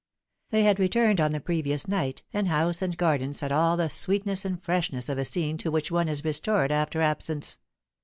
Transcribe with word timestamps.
They 0.49 0.63
had 0.63 0.79
returned 0.79 1.19
iate 1.19 1.25
on 1.25 1.31
the 1.31 1.39
previous 1.39 1.87
night, 1.87 2.23
and 2.33 2.47
house 2.47 2.81
and 2.81 2.97
gardens 2.97 3.41
had 3.41 3.51
all 3.51 3.77
the 3.77 3.87
sweetness 3.87 4.45
and 4.45 4.59
freshness 4.59 5.09
of 5.09 5.19
a 5.19 5.25
scene 5.25 5.59
to 5.59 5.69
which 5.69 5.91
one 5.91 6.09
is 6.09 6.25
restored 6.25 6.71
after 6.71 7.03
absence. 7.03 7.59